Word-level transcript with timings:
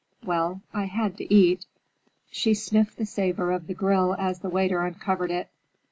Well, 0.25 0.63
I 0.73 0.85
had 0.85 1.15
to 1.17 1.31
eat." 1.31 1.67
She 2.31 2.55
sniffed 2.55 2.97
the 2.97 3.05
savor 3.05 3.51
of 3.51 3.67
the 3.67 3.75
grill 3.75 4.15
as 4.17 4.39
the 4.39 4.49
waiter 4.49 4.81
uncovered 4.83 5.29
it. 5.29 5.47